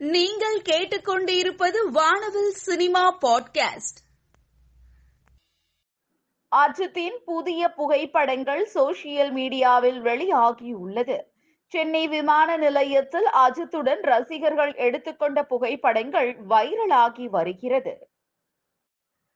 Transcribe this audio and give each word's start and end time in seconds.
நீங்கள் 0.00 0.62
கேட்டுக்கொண்டிருப்பது 0.62 1.90
வானவில் 1.92 2.50
சினிமா 2.50 3.18
பாட்காஸ்ட். 3.18 3.98
அஜித்தின் 6.56 7.16
புதிய 7.24 7.68
புகைப்படங்கள் 7.68 8.70
சோசியல் 8.74 9.32
மீடியாவில் 9.32 10.00
வெளியாகியுள்ளது. 10.00 11.20
சென்னை 11.68 12.08
விமான 12.08 12.56
நிலையத்தில் 12.56 13.26
அஜித்துடன் 13.32 14.00
ரசிகர்கள் 14.00 14.74
எடுத்துக்கொண்ட 14.74 15.44
புகைப்படங்கள் 15.44 16.36
வைரலாகி 16.48 17.24
வருகிறது. 17.24 18.09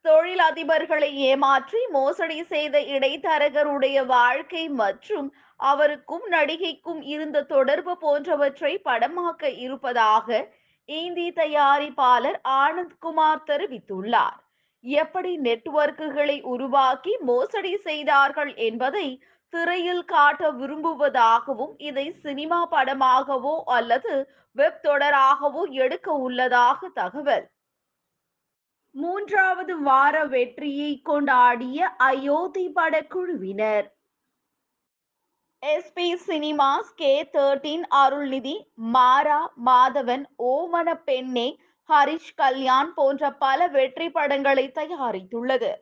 தொழில் 0.05 0.43
அதிபர்களை 0.49 1.09
ஏமாற்றி 1.29 1.81
மோசடி 1.91 2.39
செய்த 2.45 2.77
இடைத்தரகருடைய 2.95 3.99
வாழ்க்கை 4.07 4.65
மற்றும் 4.81 5.29
அவருக்கும் 5.61 6.27
நடிகைக்கும் 6.31 7.01
இருந்த 7.05 7.45
தொடர்பு 7.45 7.93
போன்றவற்றை 7.97 8.73
படமாக்க 8.85 9.51
இருப்பதாக 9.65 10.29
இந்தி 10.89 11.29
தயாரிப்பாளர் 11.37 12.39
ஆனந்த் 12.63 12.99
குமார் 12.99 13.47
தெரிவித்துள்ளார். 13.47 14.39
எப்படி 14.85 15.33
நெட்வொர்க்குகளை 15.39 16.37
உருவாக்கி 16.55 17.13
மோசடி 17.23 17.75
செய்தார்கள் 17.77 18.53
என்பதை 18.67 19.07
திரையில் 19.53 20.05
காட்ட 20.05 20.51
விரும்புவதாகவும் 20.51 21.75
இதை 21.79 22.07
சினிமா 22.23 22.61
படமாகவோ 22.71 23.57
அல்லது 23.77 24.15
வெப் 24.57 24.81
தொடராகவோ 24.85 25.63
எடுக்க 25.85 26.09
உள்ளதாக 26.27 26.89
தகவல். 26.95 27.47
மூன்றாவது 28.97 29.81
வார 29.81 30.25
வெற்றியை 30.25 31.03
கொண்டாடிய 31.05 31.79
அயோத்தி 31.99 32.69
படக்குழுவினர். 32.69 33.87
SP 35.63 36.15
cinemas 36.27 36.93
K 36.97 37.29
thirteen 37.33 37.83
Arulnithi 37.97 38.57
Maara 38.93 39.41
Madhavan 39.67 40.25
Omana 40.39 40.95
Penne 41.05 41.59
Harish 41.89 42.35
Kalyan 42.35 42.93
போன்ற 42.95 43.31
பல 43.31 43.67
வெற்றி 43.69 44.11
படங்களை 44.11 44.71
தயாரித்துள்ளது. 44.75 45.73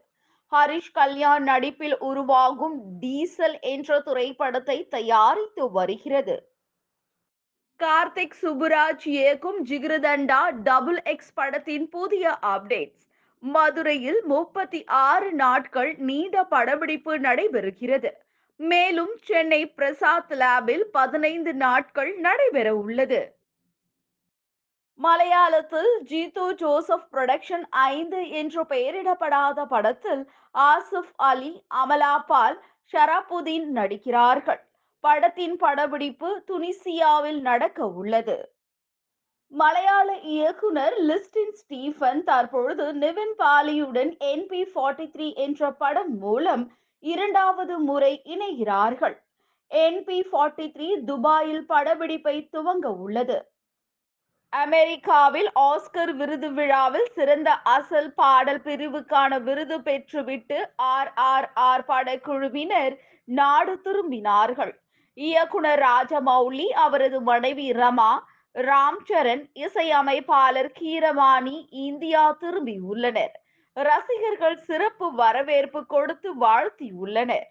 ஹரிஷ் 0.52 0.92
கல்யாண் 0.92 1.42
நடிப்பில் 1.42 1.98
உருவாகும் 1.98 2.98
டீசல் 3.00 3.58
என்ற 3.60 4.00
திரைப்படத்தை 4.00 4.88
தயாரித்து 4.88 5.70
வருகிறது. 5.70 6.51
கார்த்திக் 7.82 8.34
சுப்புராஜ் 8.42 9.06
இயக்கும் 9.12 9.66
ஜிகிருதண்டா 9.66 10.50
டபுள் 10.62 11.02
எக்ஸ் 11.02 11.32
படத்தின் 11.34 11.88
புதிய 11.88 12.38
அப்டேட்ஸ். 12.42 13.00
மதுரையில் 13.38 14.20
முப்பத்தி 14.24 14.84
ஆறு 14.84 15.32
நாட்கள் 15.32 15.94
நீண்ட 15.94 16.44
படப்பிடிப்பு 16.44 17.18
நடைபெறுகிறது. 17.18 18.10
மேலும் 18.56 19.10
சென்னை 19.22 19.68
பிரசாத் 19.68 20.32
லேபில் 20.32 20.84
பதினைந்து 20.92 21.54
நாட்கள் 21.54 22.16
நடைபெற 22.16 22.76
உள்ளது. 22.76 23.36
மலையாளத்தில் 25.02 25.92
ஜீத்து 26.04 26.54
ஜோசப் 26.54 27.08
புரொடக்ஷன் 27.12 27.64
ஐந்து 27.70 28.28
என்று 28.28 28.64
பெயரிடப்படாத 28.64 29.64
படத்தில் 29.64 30.30
ஆசிப் 30.54 31.12
அலி 31.16 31.62
அமலா 31.74 32.18
பால் 32.26 32.64
ஷராபுதீன் 32.92 33.64
நடிக்கிறார்கள். 33.64 34.62
படத்தின் 35.04 35.56
படப்பிடிப்பு 35.62 36.28
துனிசியாவில் 36.48 37.40
நடக்க 37.48 37.86
உள்ளது. 38.00 38.36
மலையாள 39.52 40.08
இயக்குனர் 40.34 40.94
லிஸ்டின் 41.08 41.56
ஸ்டீஃபன் 41.60 42.22
தற்பொழுது 42.28 42.84
நிவின் 43.02 43.34
பாலியுடன் 43.42 44.12
என்பி 44.32 44.60
ஃபார்ட்டி 44.72 45.06
த்ரீ 45.14 45.26
என்ற 45.44 45.70
படம் 45.82 46.12
மூலம் 46.18 46.64
இரண்டாவது 47.04 47.74
முறை 47.88 48.12
இணைகிறார்கள். 48.34 49.16
என்பி 49.70 50.18
ஃபார்ட்டி 50.28 50.66
த்ரீ 50.76 50.88
துபாயில் 51.08 51.64
படப்பிடிப்பை 51.72 52.36
துவங்க 52.54 52.86
உள்ளது. 53.04 53.38
அமெரிக்காவில் 54.52 55.50
ஆஸ்கர் 55.60 56.12
விருது 56.16 56.48
விழாவில் 56.56 57.08
சிறந்த 57.14 57.50
அசல் 57.74 58.10
பாடல் 58.14 58.62
பிரிவுக்கான 58.66 59.38
விருது 59.46 59.78
பெற்றுவிட்டு 59.86 60.58
ஆர் 60.94 61.12
ஆர் 61.30 61.48
ஆர் 61.68 61.84
படக்குழுவினர் 61.88 62.94
நாடு 63.28 63.74
திரும்பினார்கள். 63.84 64.74
இயக்குனர் 65.14 65.78
ராஜமௌலி 65.78 66.66
அவரது 66.84 67.20
மனைவி 67.20 67.70
ரமா 67.70 68.12
ராம் 68.54 69.00
சரண் 69.08 69.44
இசையமைப்பாளர் 69.52 70.72
கீரவாணி 70.80 71.66
இந்தியா 71.70 72.36
திரும்பியுள்ளனர். 72.40 73.34
ரசிகர்கள் 73.76 74.58
சிறப்பு 74.58 75.14
வரவேற்பு 75.14 75.86
கொடுத்து 75.86 76.30
வாழ்த்தியுள்ளனர். 76.40 77.48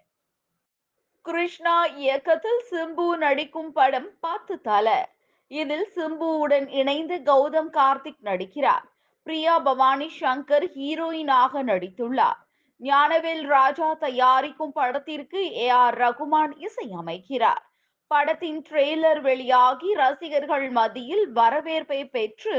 கிருஷ்ணா 1.21 1.85
இயக்கத்தில் 1.85 2.61
சிம்பு 2.71 3.17
நடிக்கும் 3.17 3.71
படம் 3.71 4.09
பத்து 4.19 4.61
தல. 4.61 5.09
இதில் 5.47 5.87
சிம்புவுடன் 5.95 6.67
இணைந்து 6.67 7.17
கௌதம் 7.17 7.71
கார்த்திக் 7.73 8.21
நடிக்கிறார். 8.23 8.85
பிரியா 9.23 9.59
பவானி 9.59 10.11
சங்கர் 10.19 10.67
ஹீரோயினாக 10.75 11.63
நடித்துள்ளார். 11.63 12.40
ஞானவேல் 12.81 13.43
ராஜா 13.47 13.89
தயாரிக்கும் 13.93 14.73
படத்திற்கு 14.73 15.41
ஏ 15.55 15.67
ஆர் 15.81 15.97
ரகுமான் 15.97 16.53
இசையமைக்கிறார் 16.67 17.65
படத்தின் 18.11 18.61
ட்ரெய்லர் 18.69 19.21
வெளியாகி 19.21 19.89
ரசிகர்கள் 19.93 20.65
மத்தியில் 20.69 21.25
வரவேற்பை 21.31 21.99
பெற்று 22.05 22.55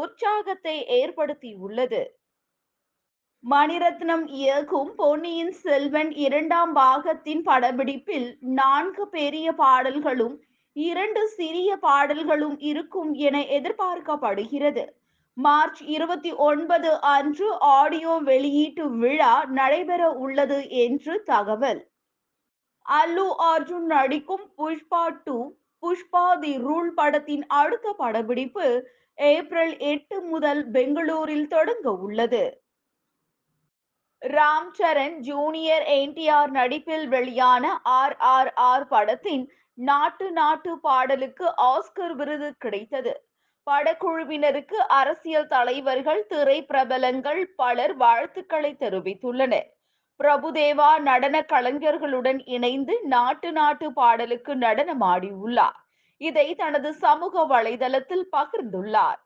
உற்சாகத்தை 0.00 0.76
ஏற்படுத்தியுள்ளது. 0.98 2.02
மணிரத்னம் 3.44 4.24
இயக்கும் 4.40 4.90
பொன்னியின் 4.94 5.54
செல்வன் 5.62 6.10
இரண்டாம் 6.16 6.72
பாகத்தின் 6.74 7.42
படப்பிடிப்பில் 7.44 8.28
நான்கு 8.40 9.08
பெரிய 9.08 9.52
பாடல்களும் 9.52 10.36
இரண்டு 10.76 11.22
சிறிய 11.28 11.70
பாடல்களும் 11.76 12.56
இருக்கும் 12.60 13.12
என 13.26 13.38
எதிர்பார்க்கப்படுகிறது. 13.58 14.84
மார்ச் 15.36 15.80
இருபத்தி 15.86 16.30
ஒன்பது 16.46 16.90
அன்று 17.00 17.48
ஆடியோ 17.58 18.14
வெளியீட்டு 18.20 18.84
விழா 19.02 19.34
நடைபெற 19.58 20.02
உள்ளது 20.24 20.58
என்று 20.84 21.14
தகவல். 21.24 21.80
அல்லு 22.86 23.26
அர்ஜுன் 23.52 23.86
நடிக்கும் 23.86 24.44
Pushpa 24.56 25.04
two 25.24 25.36
Pushpa 25.82 26.24
the 26.34 26.52
rule 26.58 26.90
படத்தின் 26.94 27.44
அடுத்த 27.60 27.92
படப்பிடிப்பு 27.92 28.66
ஏப்ரல் 29.18 29.74
எட்டு 29.92 30.16
முதல் 30.22 30.62
பெங்களூரில் 30.70 31.48
தொடங்க 31.48 31.88
உள்ளது. 32.06 32.44
ராம் 34.22 34.70
சரண் 34.78 35.18
ஜூனியர் 35.20 35.86
என்டிஆர் 35.98 36.50
நடிப்பில் 36.50 37.06
வெளியான 37.08 37.64
ஆர் 37.82 38.16
ஆர் 38.34 38.52
ஆர் 38.70 38.86
படத்தின் 38.88 39.44
நாட்டு 39.78 40.26
நாட்டு 40.32 40.72
பாடலுக்கு 40.80 41.46
ஆஸ்கர் 41.72 42.14
விருது 42.16 42.48
கிடைத்தது. 42.58 43.14
படக்குழுவினருக்கு 43.70 44.78
அரசியல் 44.88 45.46
தலைவர்கள் 45.46 46.26
திரை 46.26 46.64
பிரபலங்கள் 46.64 47.42
பலர் 47.56 47.96
வாழ்த்துக்களை 47.96 48.76
தெரிவித்துள்ளனர். 48.80 49.68
பிரபுதேவா 50.20 50.98
நடன 50.98 51.44
கலைஞர்களுடன் 51.52 52.40
இணைந்து 52.44 53.00
நாட்டு 53.04 53.52
நாட்டு 53.52 53.92
பாடலுக்கு 53.92 54.54
நடனமாடியுள்ளார். 54.54 55.78
இதை 56.20 56.54
தனது 56.54 56.92
சமூக 56.94 57.44
வலைதளத்தில் 57.46 58.26
பகிர்ந்துள்ளார். 58.36 59.20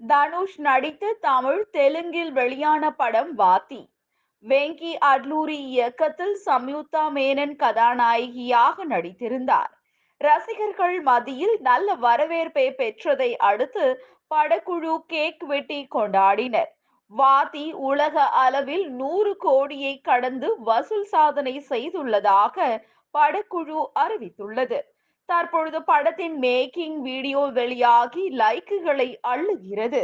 தனுஷ் 0.00 0.60
நடித்த 0.60 1.16
தமிழ் 1.20 1.68
தெலுங்கில் 1.70 2.32
வெளியான 2.32 2.90
படம் 2.90 3.38
வாத்தி. 3.38 3.82
வெங்கி 4.44 4.92
அட்லூரி 5.04 5.58
இயக்கத்தில் 5.74 6.36
சம்யுக்தா 6.46 7.04
மேனன் 7.14 7.56
கதாநாயகியாக 7.56 8.86
நடித்திருந்தார். 8.86 9.72
ரசிகர்கள் 10.26 10.96
மத்தியில் 11.00 11.54
நல்ல 11.60 11.94
வரவேற்பை 12.04 12.64
பெற்றதை 12.78 13.30
அடுத்து 13.50 13.84
படக்குழு 14.30 14.92
கேக் 15.12 15.42
வெட்டி 15.50 15.80
கொண்டாடினர். 15.94 16.70
வாதி 17.12 17.66
உலக 17.90 18.14
அளவில் 18.42 18.86
நூறு 19.00 19.32
கோடியை 19.36 19.94
கடந்து 20.00 20.48
வசூல் 20.68 21.08
சாதனை 21.14 21.54
செய்துள்ளதாக 21.70 22.56
படக்குழு 23.14 23.80
அறிவித்துள்ளது. 24.04 24.78
தற்பொழுது 25.28 25.80
படத்தின் 25.82 26.36
மேக்கிங் 26.40 26.96
வீடியோ 27.08 27.40
வெளியாகி 27.58 28.24
லைக்குகளை 28.36 29.08
அள்ளுகிறது. 29.32 30.02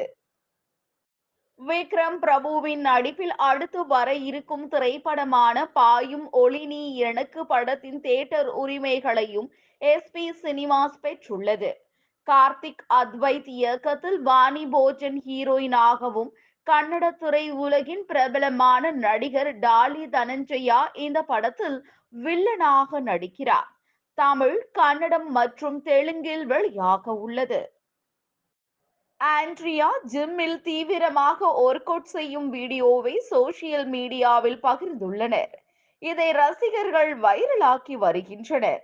விக்ரம் 1.60 2.19
பிரபுவின் 2.19 2.81
நடிப்பில் 2.81 3.32
அடுத்து 3.37 3.87
வர 3.87 4.14
இருக்கும் 4.14 4.69
திரைப்படமான 4.69 5.66
பாயும் 5.66 6.31
ஒளினி 6.31 6.96
எனக்கு 6.96 7.46
படத்தின் 7.46 8.00
தியேட்டர் 8.00 8.46
உரிமைகளையும் 8.46 9.49
எஸ்பி 9.81 10.25
சினிமாஸ் 10.43 10.99
பெற்றுள்ளது. 11.02 11.70
கார்த்திக் 12.26 12.84
அத்வைத் 12.87 13.49
இயக்கத்தில் 13.49 14.22
வாணி 14.22 14.66
போஜன் 14.66 15.19
ஹீரோயினாகவும் 15.26 16.31
கன்னட 16.66 17.10
துறை 17.16 17.50
உலகின் 17.50 18.04
பிரபலமான 18.06 18.90
நடிகர் 18.90 19.58
டாலி 19.58 20.06
தனஞ்சயா 20.06 20.81
இந்த 20.94 21.22
படத்தில் 21.22 21.78
வில்லனாக 22.25 23.00
நடிக்கிறார். 23.00 23.69
தமிழ் 24.14 24.69
கன்னடம் 24.72 25.31
மற்றும் 25.31 25.82
தெலுங்கில் 25.82 26.46
வெளியாக 26.46 27.08
உள்ளது. 27.08 27.77
ஆண்ட்ரியா 29.20 29.87
ஜிம்மில் 30.12 30.59
தீவிரமாக 30.67 31.49
ஒர்க் 31.62 31.88
அவுட் 31.93 32.11
செய்யும் 32.12 32.50
வீடியோவை 32.50 33.15
சோசியல் 33.31 33.87
மீடியாவில் 33.94 34.59
பகிர்ந்துள்ளனர். 34.67 35.55
இதை 36.03 36.29
ரசிகர்கள் 36.32 37.11
வைரலாக்கி 37.25 37.97
வருகின்றனர். 38.05 38.82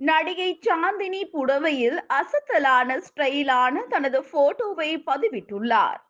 நடிகை 0.00 0.48
சாந்தினி 0.66 1.22
புடவையில் 1.34 1.98
அசத்தலான 2.20 2.96
ஸ்டைலான 3.08 3.84
தனது 3.92 4.20
போட்டோவை 4.32 4.90
பதிவிட்டுள்ளார். 5.10 6.00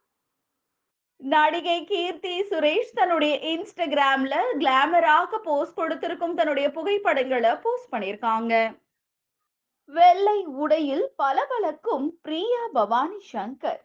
நடிகை 1.21 1.79
கீர்த்தி 1.85 2.35
சுரேஷ் 2.51 2.97
தன்னுடைய 3.01 3.35
இன்ஸ்டாகிராம்ல 3.53 4.37
கிளாமராக 4.63 5.39
போஸ்ட் 5.49 5.79
கொடுத்திருக்கும் 5.81 6.35
தன்னுடைய 6.35 6.71
புகைப்படங்களை 6.71 7.53
போஸ்ட் 7.67 7.93
பண்ணியிருக்காங்க. 7.93 8.55
வெள்ளை 9.89 10.45
உடையில் 10.45 11.05
பளபளக்கும் 11.17 12.07
பிரியா 12.23 12.63
பவானி 12.73 13.19
சங்கர். 13.33 13.83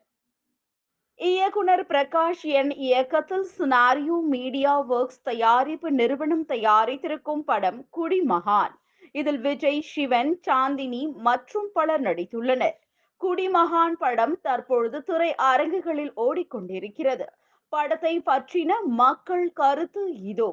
இயக்குனர் 1.20 1.84
பிரகாஷ் 1.88 2.44
என் 2.60 2.72
இயக்கத்தில் 2.72 3.48
சினாரியோ 3.58 4.18
மீடியா 4.22 4.74
ஒர்க்ஸ் 4.90 5.22
தயாரிப்பு 5.22 5.92
நிறுவனம் 5.92 6.46
தயாரித்திருக்கும் 6.46 7.44
படம் 7.46 7.88
குடிமகான் 7.90 8.76
இதில் 9.12 9.40
விஜய் 9.40 9.82
சிவன் 9.82 10.32
சாந்தினி 10.48 11.04
மற்றும் 11.20 11.70
பலர் 11.74 12.02
நடித்துள்ளனர். 12.02 12.78
குடிமகான் 13.22 13.98
படம் 13.98 14.36
தற்பொழுது 14.42 15.04
துறை 15.04 15.36
அரங்குகளில் 15.36 16.14
ஓடிக்கொண்டிருக்கிறது. 16.18 17.28
படத்தை 17.74 18.16
பற்றின 18.20 18.72
மக்கள் 18.86 19.48
கருத்து 19.54 20.04
இதோ. 20.24 20.52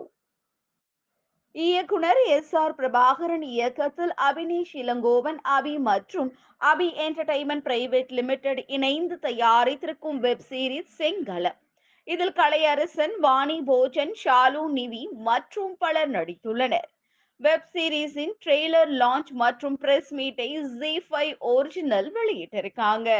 இயக்குனர் 1.56 2.18
எஸ் 2.28 2.54
ஆர் 2.54 2.74
பிரபாகரன் 2.78 3.44
இயக்கத்தில் 3.48 4.10
அபினேஷ் 4.24 4.72
இளங்கோவன் 4.74 5.38
அபி 5.54 5.72
மற்றும் 5.86 6.28
அபி 6.60 6.88
என்டர்டைன்மெண்ட் 7.04 7.64
பிரைவேட் 7.68 8.10
லிமிடெட் 8.18 8.60
இணைந்து 8.76 9.16
தயாரித்திருக்கும் 9.22 10.18
வெப் 10.24 10.44
சீரிஸ் 10.50 10.90
செங்கலம் 10.98 11.56
இதில் 12.06 12.34
கலையரசன் 12.40 13.14
வாணி 13.20 13.58
போஜன் 13.70 14.12
ஷாலு 14.24 14.64
நிவி 14.76 15.02
மற்றும் 15.28 15.72
பலர் 15.78 16.10
நடித்துள்ளனர். 16.10 16.88
வெப் 17.40 17.66
சீரிஸின் 17.72 18.36
ட்ரெய்லர் 18.44 18.92
லான்ச் 19.02 19.32
மற்றும் 19.44 19.78
பிரஸ் 19.78 20.12
மீட்டை 20.12 20.50
ஜி 20.76 20.94
ஃபைவ் 21.06 21.34
ஒரிஜினல் 21.54 22.10
வெளியிட்டிருக்காங்க. 22.18 23.10